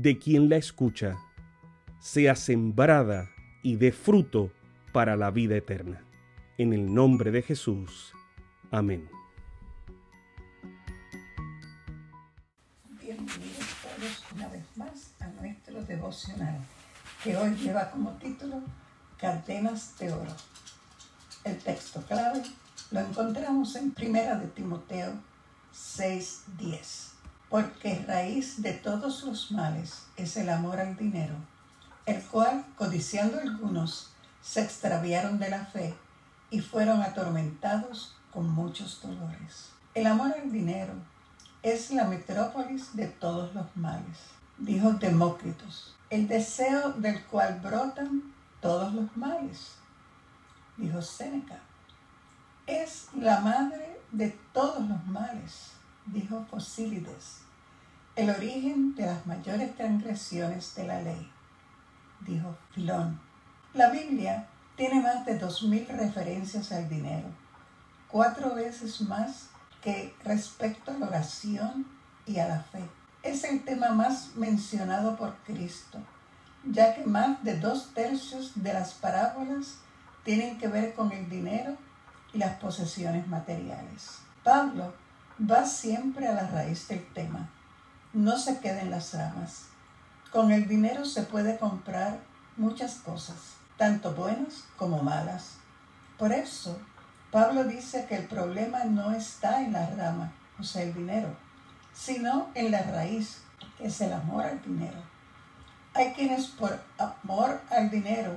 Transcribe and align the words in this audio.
de 0.00 0.16
quien 0.16 0.48
la 0.48 0.56
escucha, 0.56 1.18
sea 1.98 2.36
sembrada 2.36 3.30
y 3.64 3.74
dé 3.74 3.90
fruto 3.90 4.52
para 4.92 5.16
la 5.16 5.32
vida 5.32 5.56
eterna. 5.56 6.04
En 6.56 6.72
el 6.72 6.94
nombre 6.94 7.32
de 7.32 7.42
Jesús. 7.42 8.12
Amén. 8.70 9.10
Bienvenidos 13.00 13.66
todos 13.82 14.24
una 14.36 14.48
vez 14.48 14.64
más 14.76 15.14
a 15.18 15.26
nuestro 15.40 15.82
devocional, 15.82 16.60
que 17.24 17.36
hoy 17.36 17.56
lleva 17.56 17.90
como 17.90 18.12
título 18.18 18.62
Cadenas 19.16 19.98
de 19.98 20.12
Oro. 20.12 20.36
El 21.42 21.58
texto 21.58 22.00
clave 22.02 22.42
lo 22.92 23.00
encontramos 23.00 23.74
en 23.74 23.90
Primera 23.90 24.36
de 24.36 24.46
Timoteo 24.46 25.12
6:10. 25.72 27.17
Porque 27.48 28.04
raíz 28.06 28.62
de 28.62 28.72
todos 28.72 29.24
los 29.24 29.50
males 29.52 30.06
es 30.16 30.36
el 30.36 30.50
amor 30.50 30.80
al 30.80 30.96
dinero, 30.96 31.34
el 32.04 32.22
cual, 32.22 32.64
codiciando 32.76 33.40
algunos, 33.40 34.10
se 34.42 34.62
extraviaron 34.62 35.38
de 35.38 35.50
la 35.50 35.64
fe 35.64 35.94
y 36.50 36.60
fueron 36.60 37.02
atormentados 37.02 38.16
con 38.30 38.50
muchos 38.50 39.00
dolores. 39.02 39.70
El 39.94 40.06
amor 40.06 40.34
al 40.40 40.52
dinero 40.52 40.92
es 41.62 41.90
la 41.90 42.04
metrópolis 42.04 42.94
de 42.94 43.06
todos 43.06 43.54
los 43.54 43.66
males, 43.76 44.18
dijo 44.58 44.92
Demócritos, 44.92 45.96
el 46.10 46.28
deseo 46.28 46.92
del 46.92 47.24
cual 47.24 47.60
brotan 47.62 48.22
todos 48.60 48.92
los 48.92 49.16
males, 49.16 49.72
dijo 50.76 51.02
Séneca. 51.02 51.58
Es 52.66 53.08
la 53.14 53.40
madre 53.40 54.00
de 54.12 54.38
todos 54.52 54.86
los 54.88 55.06
males, 55.06 55.72
dijo 56.12 56.46
Fosílides, 56.50 57.40
el 58.16 58.30
origen 58.30 58.94
de 58.94 59.06
las 59.06 59.26
mayores 59.26 59.74
transgresiones 59.76 60.74
de 60.74 60.86
la 60.86 61.00
ley, 61.02 61.30
dijo 62.20 62.56
Filón. 62.72 63.20
La 63.74 63.90
Biblia 63.90 64.48
tiene 64.76 65.00
más 65.00 65.24
de 65.24 65.38
dos 65.38 65.62
mil 65.62 65.86
referencias 65.86 66.72
al 66.72 66.88
dinero, 66.88 67.28
cuatro 68.08 68.54
veces 68.54 69.00
más 69.02 69.50
que 69.82 70.14
respecto 70.24 70.90
a 70.90 70.94
la 70.94 71.06
oración 71.06 71.86
y 72.26 72.38
a 72.38 72.48
la 72.48 72.60
fe. 72.60 72.82
Es 73.22 73.44
el 73.44 73.64
tema 73.64 73.90
más 73.90 74.34
mencionado 74.36 75.16
por 75.16 75.36
Cristo, 75.44 75.98
ya 76.64 76.94
que 76.94 77.04
más 77.04 77.42
de 77.44 77.58
dos 77.58 77.92
tercios 77.94 78.52
de 78.54 78.72
las 78.72 78.94
parábolas 78.94 79.78
tienen 80.24 80.58
que 80.58 80.68
ver 80.68 80.94
con 80.94 81.12
el 81.12 81.28
dinero 81.28 81.76
y 82.32 82.38
las 82.38 82.56
posesiones 82.58 83.26
materiales. 83.28 84.18
Pablo 84.42 84.92
va 85.38 85.64
siempre 85.66 86.26
a 86.26 86.32
la 86.32 86.48
raíz 86.48 86.88
del 86.88 87.06
tema, 87.12 87.48
no 88.12 88.38
se 88.38 88.58
queda 88.58 88.80
en 88.80 88.90
las 88.90 89.14
ramas. 89.14 89.66
Con 90.32 90.50
el 90.50 90.66
dinero 90.66 91.04
se 91.04 91.22
puede 91.22 91.58
comprar 91.58 92.18
muchas 92.56 92.96
cosas, 92.96 93.36
tanto 93.76 94.14
buenas 94.14 94.64
como 94.76 95.02
malas. 95.02 95.54
Por 96.18 96.32
eso, 96.32 96.78
Pablo 97.30 97.64
dice 97.64 98.06
que 98.08 98.16
el 98.16 98.26
problema 98.26 98.84
no 98.84 99.12
está 99.12 99.62
en 99.62 99.72
la 99.72 99.86
rama, 99.90 100.32
o 100.58 100.64
sea, 100.64 100.82
el 100.82 100.92
dinero, 100.92 101.36
sino 101.94 102.48
en 102.54 102.72
la 102.72 102.82
raíz, 102.82 103.42
que 103.76 103.86
es 103.86 104.00
el 104.00 104.12
amor 104.12 104.44
al 104.44 104.60
dinero. 104.62 104.98
Hay 105.94 106.12
quienes 106.12 106.46
por 106.48 106.80
amor 106.98 107.60
al 107.70 107.90
dinero 107.90 108.34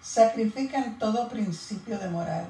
sacrifican 0.00 0.98
todo 0.98 1.28
principio 1.28 1.98
de 1.98 2.10
moral, 2.10 2.46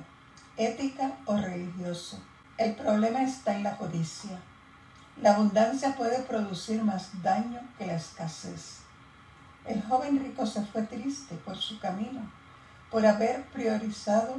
ética 0.56 1.12
o 1.24 1.36
religioso. 1.36 2.20
El 2.56 2.76
problema 2.76 3.22
está 3.22 3.56
en 3.56 3.64
la 3.64 3.76
codicia. 3.76 4.38
La 5.20 5.34
abundancia 5.34 5.96
puede 5.96 6.20
producir 6.20 6.82
más 6.84 7.20
daño 7.20 7.60
que 7.76 7.86
la 7.86 7.94
escasez. 7.94 8.78
El 9.64 9.82
joven 9.82 10.20
rico 10.20 10.46
se 10.46 10.64
fue 10.64 10.82
triste 10.82 11.34
por 11.44 11.56
su 11.56 11.80
camino, 11.80 12.20
por 12.92 13.04
haber 13.04 13.42
priorizado 13.46 14.36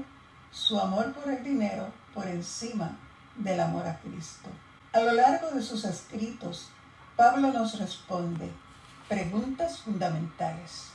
su 0.50 0.80
amor 0.80 1.12
por 1.14 1.30
el 1.30 1.44
dinero 1.44 1.92
por 2.14 2.25
encima 2.28 2.98
del 3.36 3.59
amor 3.59 3.86
a 3.86 4.00
Cristo. 4.00 4.50
A 4.94 5.02
lo 5.02 5.12
largo 5.12 5.52
de 5.52 5.62
sus 5.62 5.84
escritos, 5.84 6.70
Pablo 7.18 7.52
nos 7.52 7.78
responde 7.78 8.50
preguntas 9.09 9.80
fundamentales. 9.80 10.92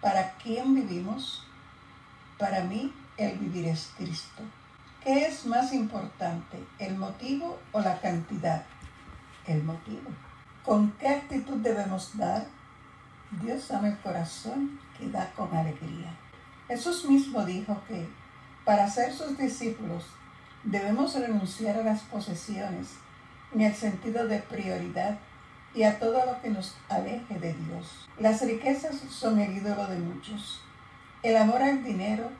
¿Para 0.00 0.32
quién 0.38 0.74
vivimos? 0.74 1.46
Para 2.38 2.64
mí, 2.64 2.94
el 3.18 3.36
vivir 3.38 3.66
es 3.66 3.90
Cristo. 3.98 4.42
¿Qué 5.04 5.26
es 5.26 5.46
más 5.46 5.72
importante, 5.72 6.64
el 6.78 6.96
motivo 6.96 7.58
o 7.72 7.80
la 7.80 8.00
cantidad? 8.00 8.62
El 9.48 9.64
motivo. 9.64 10.10
¿Con 10.64 10.92
qué 10.92 11.08
actitud 11.08 11.56
debemos 11.56 12.16
dar? 12.16 12.46
Dios 13.42 13.68
ama 13.72 13.88
el 13.88 13.98
corazón 13.98 14.78
que 14.96 15.10
da 15.10 15.32
con 15.32 15.52
alegría. 15.56 16.14
Jesús 16.68 17.04
mismo 17.06 17.44
dijo 17.44 17.82
que 17.88 18.08
para 18.64 18.88
ser 18.88 19.12
sus 19.12 19.36
discípulos 19.36 20.04
debemos 20.62 21.16
renunciar 21.16 21.78
a 21.78 21.82
las 21.82 22.02
posesiones 22.02 22.94
en 23.52 23.62
el 23.62 23.74
sentido 23.74 24.28
de 24.28 24.38
prioridad 24.38 25.18
y 25.74 25.82
a 25.82 25.98
todo 25.98 26.24
lo 26.24 26.40
que 26.40 26.50
nos 26.50 26.76
aleje 26.88 27.40
de 27.40 27.54
Dios. 27.54 28.08
Las 28.20 28.40
riquezas 28.42 29.00
son 29.10 29.40
el 29.40 29.56
ídolo 29.56 29.84
de 29.88 29.98
muchos. 29.98 30.60
El 31.24 31.36
amor 31.36 31.60
al 31.60 31.82
dinero 31.82 32.30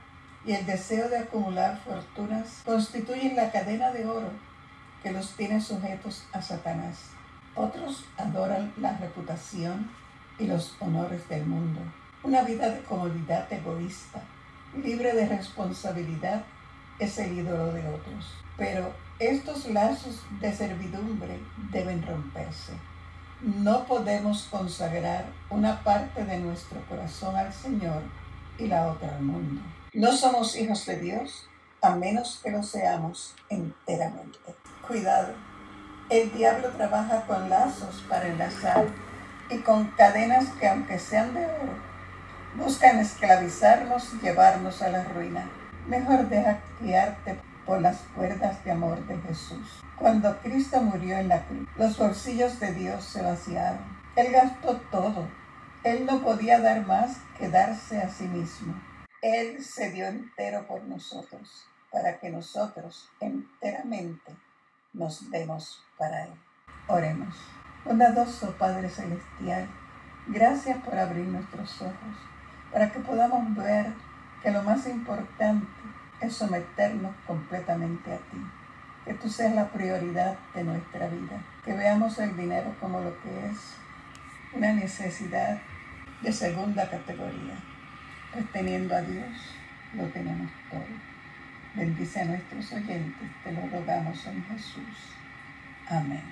y 0.44 0.52
el 0.52 0.66
deseo 0.66 1.08
de 1.08 1.18
acumular 1.18 1.80
fortunas 1.84 2.62
constituyen 2.64 3.36
la 3.36 3.50
cadena 3.50 3.90
de 3.92 4.06
oro 4.06 4.30
que 5.02 5.12
los 5.12 5.34
tiene 5.36 5.60
sujetos 5.60 6.24
a 6.32 6.42
Satanás. 6.42 7.10
Otros 7.54 8.04
adoran 8.16 8.72
la 8.78 8.96
reputación 8.96 9.90
y 10.38 10.46
los 10.46 10.76
honores 10.80 11.28
del 11.28 11.46
mundo. 11.46 11.80
Una 12.22 12.42
vida 12.42 12.70
de 12.70 12.82
comodidad 12.82 13.52
egoísta, 13.52 14.22
libre 14.82 15.12
de 15.12 15.28
responsabilidad, 15.28 16.44
es 16.98 17.18
el 17.18 17.38
ídolo 17.38 17.72
de 17.72 17.86
otros. 17.88 18.34
Pero 18.56 18.92
estos 19.18 19.68
lazos 19.68 20.22
de 20.40 20.52
servidumbre 20.52 21.38
deben 21.70 22.02
romperse. 22.02 22.72
No 23.40 23.86
podemos 23.86 24.44
consagrar 24.50 25.26
una 25.50 25.82
parte 25.82 26.24
de 26.24 26.38
nuestro 26.38 26.80
corazón 26.88 27.34
al 27.36 27.52
Señor 27.52 28.02
y 28.58 28.68
la 28.68 28.86
otra 28.86 29.16
al 29.16 29.22
mundo. 29.22 29.60
No 29.94 30.10
somos 30.12 30.56
hijos 30.56 30.86
de 30.86 30.98
Dios 30.98 31.46
a 31.82 31.90
menos 31.90 32.40
que 32.42 32.50
lo 32.50 32.62
seamos 32.62 33.34
enteramente. 33.50 34.38
Cuidado, 34.88 35.34
el 36.08 36.32
diablo 36.32 36.70
trabaja 36.70 37.26
con 37.26 37.50
lazos 37.50 38.02
para 38.08 38.28
enlazar 38.28 38.86
y 39.50 39.58
con 39.58 39.88
cadenas 39.90 40.46
que 40.58 40.66
aunque 40.66 40.98
sean 40.98 41.34
de 41.34 41.44
oro, 41.44 41.74
buscan 42.56 43.00
esclavizarnos 43.00 44.14
y 44.14 44.20
llevarnos 44.24 44.80
a 44.80 44.88
la 44.88 45.04
ruina. 45.04 45.50
Mejor 45.86 46.26
deja 46.30 46.60
guiarte 46.80 47.38
por 47.66 47.82
las 47.82 47.98
cuerdas 48.16 48.64
de 48.64 48.70
amor 48.70 49.06
de 49.06 49.18
Jesús. 49.28 49.82
Cuando 49.98 50.38
Cristo 50.38 50.80
murió 50.80 51.18
en 51.18 51.28
la 51.28 51.44
cruz, 51.44 51.68
los 51.76 51.98
bolsillos 51.98 52.58
de 52.60 52.72
Dios 52.72 53.04
se 53.04 53.20
vaciaron. 53.20 53.84
Él 54.16 54.32
gastó 54.32 54.80
todo. 54.90 55.28
Él 55.84 56.06
no 56.06 56.22
podía 56.22 56.60
dar 56.60 56.86
más 56.86 57.18
que 57.36 57.50
darse 57.50 58.00
a 58.00 58.08
sí 58.08 58.24
mismo. 58.24 58.74
Él 59.22 59.62
se 59.64 59.92
dio 59.92 60.08
entero 60.08 60.66
por 60.66 60.82
nosotros, 60.82 61.64
para 61.92 62.18
que 62.18 62.28
nosotros 62.28 63.08
enteramente 63.20 64.34
nos 64.92 65.30
demos 65.30 65.80
para 65.96 66.24
Él. 66.24 66.32
Oremos. 66.88 67.36
Bondadoso 67.84 68.56
Padre 68.58 68.90
Celestial, 68.90 69.68
gracias 70.26 70.76
por 70.82 70.98
abrir 70.98 71.24
nuestros 71.26 71.80
ojos 71.82 72.16
para 72.72 72.90
que 72.90 72.98
podamos 72.98 73.54
ver 73.54 73.92
que 74.42 74.50
lo 74.50 74.64
más 74.64 74.88
importante 74.88 75.68
es 76.20 76.34
someternos 76.34 77.14
completamente 77.24 78.12
a 78.12 78.16
ti. 78.16 78.44
Que 79.04 79.14
tú 79.14 79.28
seas 79.28 79.54
la 79.54 79.68
prioridad 79.68 80.36
de 80.52 80.64
nuestra 80.64 81.06
vida. 81.06 81.44
Que 81.64 81.74
veamos 81.74 82.18
el 82.18 82.36
dinero 82.36 82.74
como 82.80 83.00
lo 83.00 83.20
que 83.22 83.46
es 83.46 83.76
una 84.52 84.72
necesidad 84.72 85.60
de 86.22 86.32
segunda 86.32 86.90
categoría. 86.90 87.71
Pues 88.32 88.50
teniendo 88.52 88.94
a 88.94 89.02
Dios, 89.02 89.30
lo 89.94 90.04
tenemos 90.06 90.50
todo. 90.70 90.84
Bendice 91.76 92.20
a 92.20 92.24
nuestros 92.24 92.72
oyentes, 92.72 93.28
te 93.44 93.52
lo 93.52 93.60
rogamos 93.68 94.26
en 94.26 94.42
Jesús. 94.44 95.16
Amén. 95.88 96.22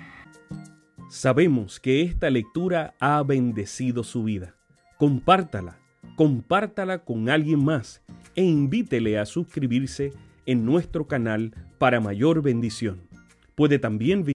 Sabemos 1.11 1.81
que 1.81 2.03
esta 2.03 2.31
lectura 2.31 2.95
ha 3.01 3.23
bendecido 3.23 4.05
su 4.05 4.25
vida. 4.25 4.55
Compártala, 4.97 5.79
compártala 6.17 7.05
con 7.05 7.29
alguien 7.29 7.65
más 7.65 8.03
e 8.35 8.45
invítele 8.45 9.19
a 9.19 9.27
suscribirse 9.27 10.13
en 10.47 10.65
nuestro 10.65 11.07
canal 11.07 11.53
para 11.79 12.01
mayor 12.01 12.43
bendición. 12.43 13.01
Puede 13.55 13.79
también 13.79 14.25